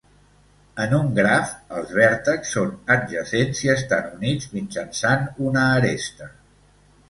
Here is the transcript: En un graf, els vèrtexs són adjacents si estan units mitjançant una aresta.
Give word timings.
En 0.85 0.95
un 0.99 1.11
graf, 1.19 1.51
els 1.81 1.91
vèrtexs 1.97 2.57
són 2.57 2.73
adjacents 2.97 3.61
si 3.61 3.71
estan 3.77 4.11
units 4.19 4.51
mitjançant 4.57 5.31
una 5.51 5.71
aresta. 5.79 6.35